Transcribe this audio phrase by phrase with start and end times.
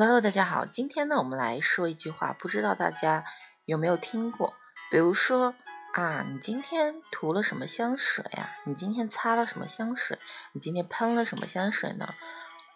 [0.00, 3.24] Hello，大家好，今天呢，我们来说一句话，不知道大家
[3.64, 4.54] 有没有听过？
[4.92, 5.56] 比如说
[5.92, 8.58] 啊，你今天涂了什么香水呀？
[8.64, 10.16] 你今天擦了什么香水？
[10.52, 12.14] 你今天喷了什么香水呢？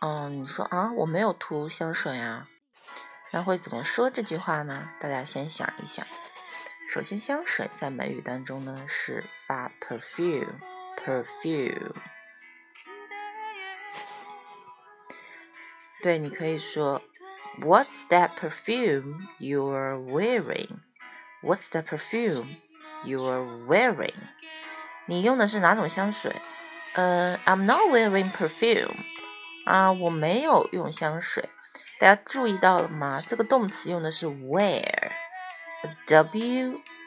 [0.01, 2.49] 嗯，你说啊，我没有涂香水啊，
[3.31, 4.89] 那会怎么说这句话呢？
[4.99, 6.05] 大家先想一想。
[6.89, 11.93] 首先，香水在美语当中呢是发 perfume，perfume。
[16.03, 17.01] 对，你可以说
[17.60, 20.80] ，What's that perfume you're wearing?
[21.42, 22.58] What's that perfume
[23.06, 24.16] you're wearing?
[25.06, 26.36] 你用的是哪种香水？
[26.94, 28.96] 呃，I'm not wearing perfume.
[29.66, 31.50] 啊，我没有用香水。
[32.00, 33.22] 大家注意到了吗？
[33.26, 35.02] 这个动词用的是 wear，W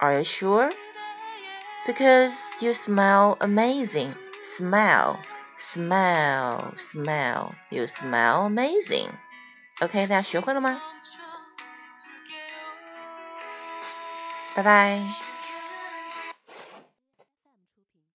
[0.00, 0.70] Are you sure?
[1.86, 4.14] Because you smell amazing.
[4.40, 5.18] Smell,
[5.56, 7.54] smell, smell.
[7.70, 9.08] You smell amazing.
[9.80, 10.80] OK，大家学会了吗？
[14.54, 15.25] 拜拜。